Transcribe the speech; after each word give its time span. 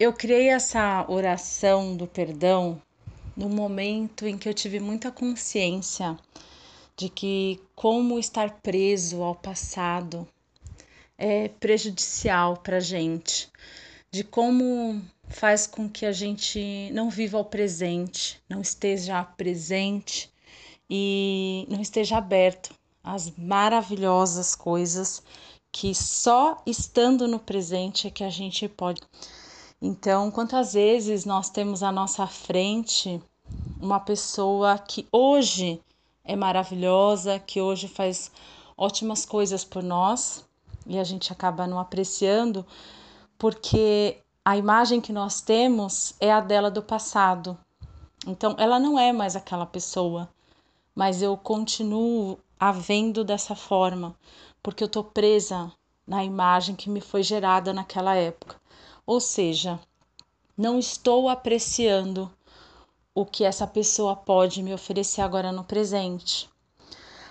Eu 0.00 0.12
criei 0.12 0.50
essa 0.50 1.04
oração 1.10 1.96
do 1.96 2.06
perdão 2.06 2.80
no 3.36 3.48
momento 3.48 4.28
em 4.28 4.38
que 4.38 4.48
eu 4.48 4.54
tive 4.54 4.78
muita 4.78 5.10
consciência 5.10 6.16
de 6.96 7.08
que 7.08 7.60
como 7.74 8.16
estar 8.16 8.60
preso 8.62 9.24
ao 9.24 9.34
passado 9.34 10.24
é 11.18 11.48
prejudicial 11.48 12.58
para 12.58 12.78
gente, 12.78 13.50
de 14.08 14.22
como 14.22 15.02
faz 15.26 15.66
com 15.66 15.88
que 15.88 16.06
a 16.06 16.12
gente 16.12 16.90
não 16.92 17.10
viva 17.10 17.36
o 17.36 17.44
presente, 17.44 18.40
não 18.48 18.60
esteja 18.60 19.24
presente 19.24 20.30
e 20.88 21.66
não 21.68 21.80
esteja 21.80 22.18
aberto 22.18 22.72
às 23.02 23.36
maravilhosas 23.36 24.54
coisas 24.54 25.20
que 25.72 25.92
só 25.92 26.62
estando 26.64 27.26
no 27.26 27.40
presente 27.40 28.06
é 28.06 28.10
que 28.10 28.22
a 28.22 28.30
gente 28.30 28.68
pode. 28.68 29.02
Então, 29.80 30.30
quantas 30.30 30.72
vezes 30.72 31.24
nós 31.24 31.50
temos 31.50 31.84
à 31.84 31.92
nossa 31.92 32.26
frente 32.26 33.22
uma 33.80 34.00
pessoa 34.00 34.76
que 34.76 35.06
hoje 35.12 35.80
é 36.24 36.34
maravilhosa, 36.34 37.38
que 37.38 37.60
hoje 37.60 37.86
faz 37.86 38.30
ótimas 38.76 39.24
coisas 39.24 39.64
por 39.64 39.82
nós 39.82 40.44
e 40.84 40.98
a 40.98 41.04
gente 41.04 41.32
acaba 41.32 41.66
não 41.66 41.78
apreciando 41.78 42.66
porque 43.38 44.18
a 44.44 44.56
imagem 44.56 45.00
que 45.00 45.12
nós 45.12 45.40
temos 45.40 46.14
é 46.18 46.32
a 46.32 46.40
dela 46.40 46.70
do 46.70 46.82
passado. 46.82 47.56
Então, 48.26 48.56
ela 48.58 48.80
não 48.80 48.98
é 48.98 49.12
mais 49.12 49.36
aquela 49.36 49.64
pessoa, 49.64 50.28
mas 50.92 51.22
eu 51.22 51.36
continuo 51.36 52.36
a 52.58 52.72
vendo 52.72 53.22
dessa 53.22 53.54
forma, 53.54 54.16
porque 54.60 54.82
eu 54.82 54.86
estou 54.86 55.04
presa 55.04 55.70
na 56.04 56.24
imagem 56.24 56.74
que 56.74 56.90
me 56.90 57.00
foi 57.00 57.22
gerada 57.22 57.72
naquela 57.72 58.16
época. 58.16 58.56
Ou 59.08 59.20
seja, 59.20 59.80
não 60.54 60.78
estou 60.78 61.30
apreciando 61.30 62.30
o 63.14 63.24
que 63.24 63.42
essa 63.42 63.66
pessoa 63.66 64.14
pode 64.14 64.62
me 64.62 64.74
oferecer 64.74 65.22
agora 65.22 65.50
no 65.50 65.64
presente. 65.64 66.46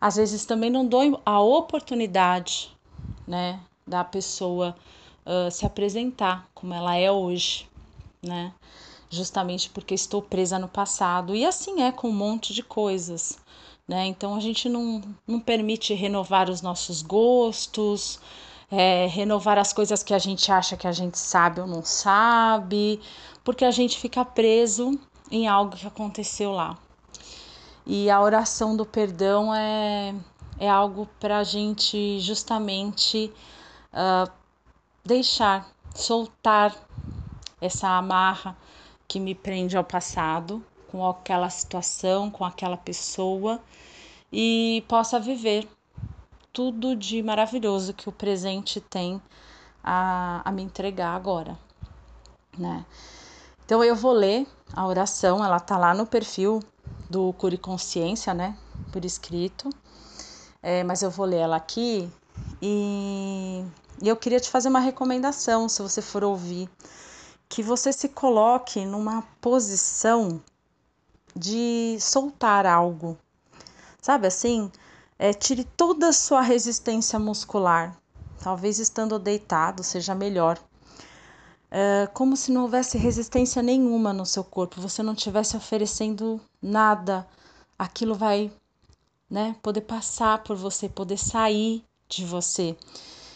Às 0.00 0.16
vezes 0.16 0.44
também 0.44 0.68
não 0.68 0.84
dou 0.84 1.22
a 1.24 1.40
oportunidade, 1.40 2.76
né, 3.24 3.60
da 3.86 4.02
pessoa 4.02 4.76
uh, 5.24 5.48
se 5.48 5.64
apresentar 5.64 6.48
como 6.52 6.74
ela 6.74 6.96
é 6.96 7.08
hoje, 7.08 7.68
né? 8.20 8.52
Justamente 9.08 9.70
porque 9.70 9.94
estou 9.94 10.20
presa 10.20 10.58
no 10.58 10.66
passado. 10.66 11.36
E 11.36 11.46
assim 11.46 11.82
é 11.82 11.92
com 11.92 12.08
um 12.08 12.12
monte 12.12 12.52
de 12.52 12.64
coisas, 12.64 13.38
né? 13.86 14.06
Então 14.06 14.34
a 14.34 14.40
gente 14.40 14.68
não, 14.68 15.00
não 15.24 15.38
permite 15.38 15.94
renovar 15.94 16.50
os 16.50 16.62
nossos 16.62 17.00
gostos, 17.00 18.18
é, 18.70 19.06
renovar 19.06 19.58
as 19.58 19.72
coisas 19.72 20.02
que 20.02 20.14
a 20.14 20.18
gente 20.18 20.50
acha 20.52 20.76
que 20.76 20.86
a 20.86 20.92
gente 20.92 21.18
sabe 21.18 21.60
ou 21.60 21.66
não 21.66 21.82
sabe, 21.84 23.00
porque 23.42 23.64
a 23.64 23.70
gente 23.70 23.98
fica 23.98 24.24
preso 24.24 24.98
em 25.30 25.48
algo 25.48 25.76
que 25.76 25.86
aconteceu 25.86 26.52
lá. 26.52 26.78
E 27.86 28.08
a 28.10 28.20
oração 28.20 28.76
do 28.76 28.86
perdão 28.86 29.54
é, 29.54 30.14
é 30.58 30.68
algo 30.68 31.08
para 31.18 31.38
a 31.38 31.44
gente 31.44 32.20
justamente 32.20 33.32
uh, 33.92 34.30
deixar, 35.04 35.68
soltar 35.94 36.74
essa 37.60 37.88
amarra 37.88 38.56
que 39.08 39.18
me 39.18 39.34
prende 39.34 39.76
ao 39.76 39.82
passado, 39.82 40.64
com 40.88 41.06
aquela 41.06 41.50
situação, 41.50 42.30
com 42.30 42.44
aquela 42.44 42.76
pessoa 42.76 43.60
e 44.32 44.84
possa 44.88 45.18
viver 45.18 45.68
tudo 46.52 46.96
de 46.96 47.22
maravilhoso 47.22 47.94
que 47.94 48.08
o 48.08 48.12
presente 48.12 48.80
tem 48.80 49.20
a, 49.82 50.42
a 50.44 50.52
me 50.52 50.62
entregar 50.62 51.14
agora, 51.14 51.58
né? 52.58 52.84
Então 53.64 53.84
eu 53.84 53.94
vou 53.94 54.12
ler 54.12 54.46
a 54.72 54.86
oração, 54.86 55.44
ela 55.44 55.60
tá 55.60 55.78
lá 55.78 55.94
no 55.94 56.06
perfil 56.06 56.60
do 57.08 57.32
Cure 57.34 57.56
Consciência, 57.56 58.34
né? 58.34 58.56
Por 58.92 59.04
escrito, 59.04 59.70
é, 60.62 60.82
mas 60.82 61.02
eu 61.02 61.10
vou 61.10 61.26
ler 61.26 61.38
ela 61.38 61.56
aqui 61.56 62.10
e, 62.60 63.64
e 64.02 64.08
eu 64.08 64.16
queria 64.16 64.40
te 64.40 64.50
fazer 64.50 64.68
uma 64.68 64.80
recomendação, 64.80 65.68
se 65.68 65.80
você 65.82 66.02
for 66.02 66.24
ouvir, 66.24 66.68
que 67.48 67.62
você 67.62 67.92
se 67.92 68.08
coloque 68.08 68.84
numa 68.84 69.22
posição 69.40 70.40
de 71.34 71.96
soltar 72.00 72.66
algo, 72.66 73.16
sabe 74.00 74.26
assim? 74.26 74.70
É, 75.22 75.34
tire 75.34 75.64
toda 75.64 76.08
a 76.08 76.12
sua 76.14 76.40
resistência 76.40 77.18
muscular. 77.18 77.94
Talvez 78.42 78.78
estando 78.78 79.18
deitado 79.18 79.82
seja 79.82 80.14
melhor. 80.14 80.58
É, 81.70 82.08
como 82.14 82.34
se 82.38 82.50
não 82.50 82.62
houvesse 82.62 82.96
resistência 82.96 83.62
nenhuma 83.62 84.14
no 84.14 84.24
seu 84.24 84.42
corpo, 84.42 84.80
você 84.80 85.02
não 85.02 85.12
estivesse 85.12 85.58
oferecendo 85.58 86.40
nada. 86.62 87.28
Aquilo 87.78 88.14
vai 88.14 88.50
né, 89.28 89.54
poder 89.60 89.82
passar 89.82 90.42
por 90.42 90.56
você, 90.56 90.88
poder 90.88 91.18
sair 91.18 91.84
de 92.08 92.24
você. 92.24 92.74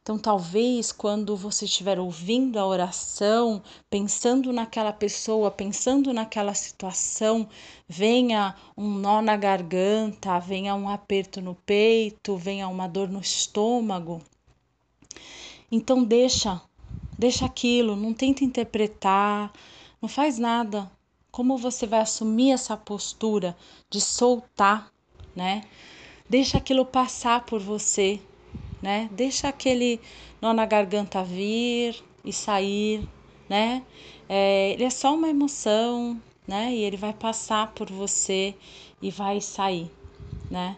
Então, 0.00 0.18
talvez 0.18 0.90
quando 0.90 1.36
você 1.36 1.66
estiver 1.66 1.98
ouvindo 1.98 2.58
a 2.58 2.66
oração, 2.66 3.62
pensando 3.90 4.52
naquela 4.52 4.92
pessoa, 4.92 5.50
pensando 5.50 6.12
naquela 6.12 6.54
situação, 6.54 7.48
venha 7.86 8.54
um 8.76 8.88
nó 8.88 9.20
na 9.20 9.36
garganta, 9.36 10.38
venha 10.38 10.74
um 10.74 10.88
aperto 10.88 11.40
no 11.40 11.54
peito, 11.54 12.36
venha 12.36 12.68
uma 12.68 12.88
dor 12.88 13.08
no 13.08 13.20
estômago. 13.20 14.22
Então, 15.70 16.02
deixa, 16.02 16.60
deixa 17.18 17.44
aquilo, 17.44 17.94
não 17.94 18.14
tenta 18.14 18.44
interpretar, 18.44 19.52
não 20.00 20.08
faz 20.08 20.38
nada. 20.38 20.90
Como 21.30 21.58
você 21.58 21.86
vai 21.86 22.00
assumir 22.00 22.52
essa 22.52 22.76
postura 22.76 23.54
de 23.90 24.00
soltar, 24.00 24.90
né? 25.36 25.64
Deixa 26.28 26.56
aquilo 26.56 26.86
passar 26.86 27.44
por 27.44 27.60
você, 27.60 28.20
né? 28.82 29.08
Deixa 29.12 29.48
aquele 29.48 30.00
nó 30.40 30.52
na 30.52 30.66
garganta 30.66 31.22
vir 31.22 32.02
e 32.24 32.32
sair, 32.32 33.08
né? 33.48 33.82
É, 34.28 34.72
ele 34.72 34.84
é 34.84 34.90
só 34.90 35.14
uma 35.14 35.28
emoção, 35.28 36.20
né? 36.46 36.72
E 36.72 36.82
ele 36.82 36.96
vai 36.96 37.12
passar 37.12 37.72
por 37.72 37.90
você 37.90 38.54
e 39.00 39.10
vai 39.10 39.40
sair, 39.40 39.90
né? 40.50 40.76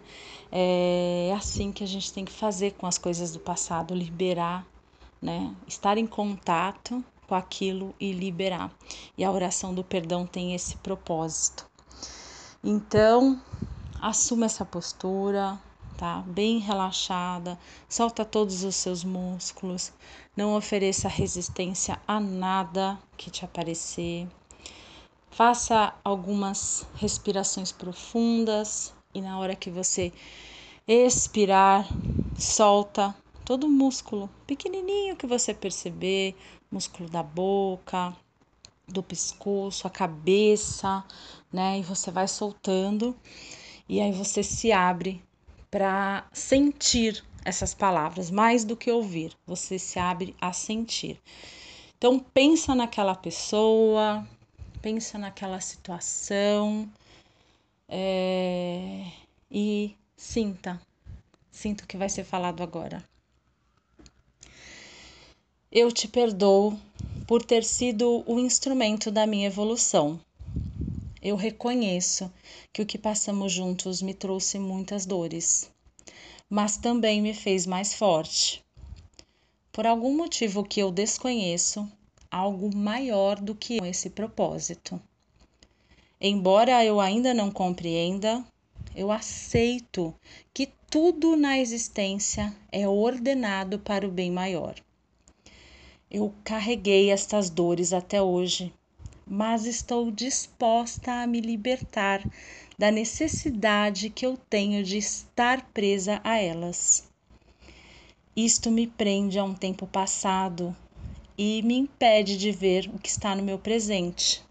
É 0.52 1.32
assim 1.36 1.70
que 1.70 1.84
a 1.84 1.86
gente 1.86 2.12
tem 2.12 2.24
que 2.24 2.32
fazer 2.32 2.72
com 2.72 2.86
as 2.86 2.98
coisas 2.98 3.32
do 3.32 3.38
passado, 3.38 3.94
liberar, 3.94 4.66
né? 5.22 5.54
Estar 5.66 5.96
em 5.98 6.06
contato 6.06 7.04
com 7.26 7.34
aquilo 7.34 7.94
e 8.00 8.12
liberar. 8.12 8.72
E 9.16 9.22
a 9.22 9.30
oração 9.30 9.72
do 9.72 9.84
perdão 9.84 10.26
tem 10.26 10.54
esse 10.54 10.76
propósito. 10.78 11.68
Então, 12.62 13.40
assuma 14.00 14.46
essa 14.46 14.64
postura, 14.64 15.58
tá? 16.00 16.24
Bem 16.26 16.56
relaxada, 16.56 17.58
solta 17.86 18.24
todos 18.24 18.64
os 18.64 18.74
seus 18.74 19.04
músculos, 19.04 19.92
não 20.34 20.56
ofereça 20.56 21.08
resistência 21.08 22.00
a 22.08 22.18
nada 22.18 22.98
que 23.18 23.30
te 23.30 23.44
aparecer. 23.44 24.26
Faça 25.30 25.92
algumas 26.02 26.86
respirações 26.94 27.70
profundas 27.70 28.94
e 29.12 29.20
na 29.20 29.38
hora 29.38 29.54
que 29.54 29.70
você 29.70 30.10
expirar, 30.88 31.86
solta 32.38 33.14
todo 33.44 33.64
o 33.64 33.70
músculo 33.70 34.30
pequenininho 34.46 35.16
que 35.16 35.26
você 35.26 35.52
perceber, 35.52 36.34
músculo 36.70 37.10
da 37.10 37.22
boca, 37.22 38.16
do 38.88 39.02
pescoço, 39.02 39.86
a 39.86 39.90
cabeça, 39.90 41.04
né? 41.52 41.78
E 41.78 41.82
você 41.82 42.10
vai 42.10 42.26
soltando 42.26 43.14
e 43.86 44.00
aí 44.00 44.12
você 44.12 44.42
se 44.42 44.72
abre 44.72 45.22
para 45.70 46.26
sentir 46.32 47.24
essas 47.44 47.72
palavras, 47.72 48.30
mais 48.30 48.64
do 48.64 48.76
que 48.76 48.90
ouvir, 48.90 49.32
você 49.46 49.78
se 49.78 49.98
abre 49.98 50.34
a 50.40 50.52
sentir. 50.52 51.20
Então 51.96 52.18
pensa 52.18 52.74
naquela 52.74 53.14
pessoa, 53.14 54.26
pensa 54.82 55.18
naquela 55.18 55.60
situação 55.60 56.90
é, 57.88 59.04
e 59.50 59.94
sinta, 60.16 60.80
sinta 61.50 61.84
o 61.84 61.86
que 61.86 61.96
vai 61.96 62.08
ser 62.08 62.24
falado 62.24 62.62
agora. 62.62 63.04
Eu 65.70 65.92
te 65.92 66.08
perdoo 66.08 66.78
por 67.26 67.44
ter 67.44 67.62
sido 67.62 68.24
o 68.26 68.40
instrumento 68.40 69.10
da 69.10 69.26
minha 69.26 69.46
evolução. 69.46 70.18
Eu 71.22 71.36
reconheço 71.36 72.32
que 72.72 72.80
o 72.80 72.86
que 72.86 72.96
passamos 72.96 73.52
juntos 73.52 74.00
me 74.00 74.14
trouxe 74.14 74.58
muitas 74.58 75.04
dores, 75.04 75.70
mas 76.48 76.78
também 76.78 77.20
me 77.20 77.34
fez 77.34 77.66
mais 77.66 77.94
forte. 77.94 78.64
Por 79.70 79.86
algum 79.86 80.16
motivo 80.16 80.64
que 80.64 80.80
eu 80.80 80.90
desconheço, 80.90 81.86
algo 82.30 82.74
maior 82.74 83.40
do 83.40 83.54
que 83.54 83.78
esse 83.84 84.08
propósito. 84.08 85.00
Embora 86.20 86.84
eu 86.84 87.00
ainda 87.00 87.34
não 87.34 87.50
compreenda, 87.50 88.44
eu 88.94 89.10
aceito 89.12 90.14
que 90.52 90.68
tudo 90.90 91.36
na 91.36 91.58
existência 91.58 92.54
é 92.72 92.88
ordenado 92.88 93.78
para 93.78 94.06
o 94.06 94.10
bem 94.10 94.30
maior. 94.30 94.74
Eu 96.10 96.34
carreguei 96.42 97.10
estas 97.10 97.48
dores 97.48 97.92
até 97.92 98.20
hoje, 98.20 98.72
mas 99.32 99.64
estou 99.64 100.10
disposta 100.10 101.22
a 101.22 101.26
me 101.26 101.40
libertar 101.40 102.20
da 102.76 102.90
necessidade 102.90 104.10
que 104.10 104.26
eu 104.26 104.36
tenho 104.36 104.82
de 104.82 104.98
estar 104.98 105.70
presa 105.72 106.20
a 106.24 106.36
elas. 106.36 107.04
Isto 108.34 108.72
me 108.72 108.88
prende 108.88 109.38
a 109.38 109.44
um 109.44 109.54
tempo 109.54 109.86
passado 109.86 110.74
e 111.38 111.62
me 111.62 111.76
impede 111.76 112.36
de 112.36 112.50
ver 112.50 112.90
o 112.92 112.98
que 112.98 113.08
está 113.08 113.36
no 113.36 113.42
meu 113.44 113.56
presente. 113.56 114.42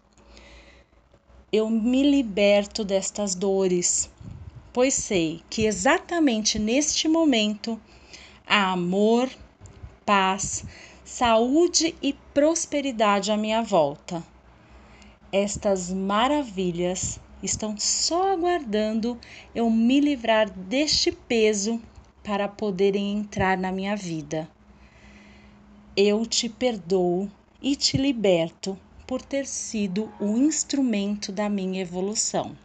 Eu 1.52 1.68
me 1.68 2.02
liberto 2.02 2.82
destas 2.82 3.34
dores, 3.34 4.08
pois 4.72 4.94
sei 4.94 5.42
que 5.50 5.66
exatamente 5.66 6.58
neste 6.58 7.06
momento 7.06 7.78
há 8.46 8.72
amor, 8.72 9.28
paz, 10.06 10.64
saúde 11.04 11.94
e 12.00 12.14
prosperidade 12.32 13.30
à 13.30 13.36
minha 13.36 13.62
volta. 13.62 14.24
Estas 15.32 15.92
maravilhas 15.92 17.20
estão 17.40 17.76
só 17.78 18.32
aguardando 18.32 19.16
eu 19.54 19.70
me 19.70 20.00
livrar 20.00 20.50
deste 20.50 21.12
peso 21.12 21.80
para 22.24 22.48
poderem 22.48 23.16
entrar 23.16 23.56
na 23.56 23.70
minha 23.70 23.94
vida. 23.96 24.50
Eu 25.96 26.26
te 26.26 26.48
perdoo 26.48 27.30
e 27.62 27.76
te 27.76 27.96
liberto 27.96 28.76
por 29.06 29.22
ter 29.22 29.46
sido 29.46 30.12
o 30.20 30.36
instrumento 30.36 31.30
da 31.30 31.48
minha 31.48 31.80
evolução. 31.80 32.56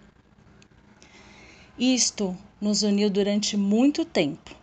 Isto 1.77 2.35
nos 2.59 2.81
uniu 2.81 3.11
durante 3.11 3.55
muito 3.55 4.03
tempo, 4.03 4.55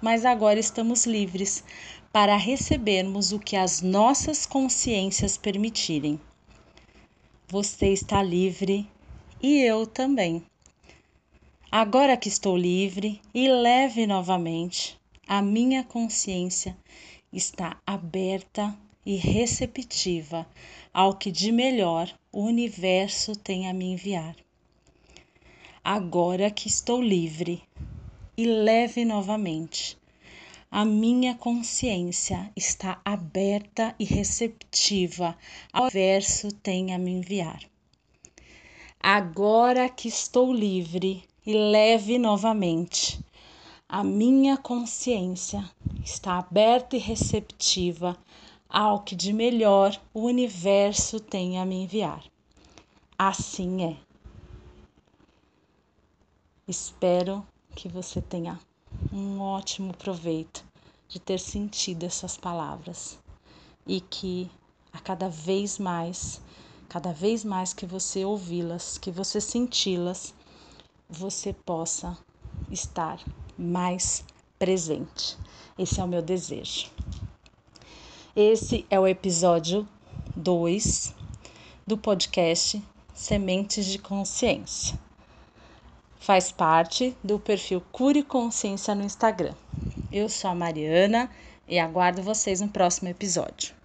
mas 0.00 0.24
agora 0.24 0.58
estamos 0.58 1.04
livres 1.04 1.62
para 2.10 2.36
recebermos 2.36 3.32
o 3.32 3.38
que 3.38 3.54
as 3.54 3.82
nossas 3.82 4.46
consciências 4.46 5.36
permitirem. 5.36 6.18
Você 7.50 7.92
está 7.92 8.22
livre 8.22 8.88
e 9.42 9.58
eu 9.58 9.84
também. 9.84 10.40
Agora 11.68 12.16
que 12.16 12.28
estou 12.28 12.56
livre 12.56 13.20
e 13.34 13.48
leve 13.48 14.06
novamente, 14.06 14.96
a 15.26 15.42
minha 15.42 15.82
consciência 15.82 16.76
está 17.32 17.76
aberta 17.84 18.72
e 19.04 19.16
receptiva 19.16 20.46
ao 20.94 21.16
que 21.16 21.32
de 21.32 21.50
melhor 21.50 22.16
o 22.30 22.44
universo 22.44 23.34
tem 23.34 23.68
a 23.68 23.74
me 23.74 23.86
enviar. 23.86 24.36
Agora 25.82 26.52
que 26.52 26.68
estou 26.68 27.02
livre 27.02 27.60
e 28.36 28.46
leve 28.46 29.04
novamente, 29.04 29.98
a 30.70 30.84
minha 30.84 31.34
consciência 31.34 32.52
está 32.54 33.00
aberta 33.04 33.92
e 33.98 34.04
receptiva 34.04 35.36
ao 35.72 35.90
verso 35.90 36.52
tem 36.52 36.94
a 36.94 36.98
me 36.98 37.10
enviar. 37.10 37.60
Agora 39.02 39.88
que 39.88 40.06
estou 40.06 40.52
livre 40.52 41.24
e 41.44 41.54
leve 41.54 42.18
novamente, 42.18 43.18
a 43.88 44.04
minha 44.04 44.56
consciência 44.56 45.68
está 46.04 46.38
aberta 46.38 46.94
e 46.94 47.00
receptiva 47.00 48.16
ao 48.68 49.02
que 49.02 49.16
de 49.16 49.32
melhor 49.32 50.00
o 50.14 50.20
universo 50.20 51.18
tem 51.18 51.58
a 51.58 51.66
me 51.66 51.82
enviar. 51.82 52.22
Assim 53.18 53.82
é. 53.82 53.96
Espero 56.68 57.44
que 57.74 57.88
você 57.88 58.22
tenha 58.22 58.60
um 59.12 59.40
ótimo 59.40 59.92
proveito 59.96 60.64
de 61.08 61.18
ter 61.18 61.40
sentido 61.40 62.04
essas 62.04 62.36
palavras 62.36 63.18
e 63.86 64.00
que 64.00 64.50
a 64.92 65.00
cada 65.00 65.28
vez 65.28 65.78
mais, 65.78 66.40
cada 66.88 67.12
vez 67.12 67.44
mais 67.44 67.72
que 67.72 67.84
você 67.84 68.24
ouvi-las, 68.24 68.98
que 68.98 69.10
você 69.10 69.40
senti-las, 69.40 70.32
você 71.08 71.52
possa 71.52 72.16
estar 72.70 73.20
mais 73.58 74.24
presente. 74.58 75.36
Esse 75.76 76.00
é 76.00 76.04
o 76.04 76.08
meu 76.08 76.22
desejo. 76.22 76.90
Esse 78.36 78.86
é 78.88 79.00
o 79.00 79.08
episódio 79.08 79.88
2 80.36 81.14
do 81.84 81.98
podcast 81.98 82.80
Sementes 83.12 83.86
de 83.86 83.98
Consciência 83.98 85.09
faz 86.20 86.52
parte 86.52 87.16
do 87.24 87.40
perfil 87.40 87.80
Cure 87.90 88.22
Consciência 88.22 88.94
no 88.94 89.02
Instagram. 89.02 89.54
Eu 90.12 90.28
sou 90.28 90.50
a 90.50 90.54
Mariana 90.54 91.30
e 91.66 91.78
aguardo 91.78 92.22
vocês 92.22 92.60
no 92.60 92.68
próximo 92.68 93.08
episódio. 93.08 93.79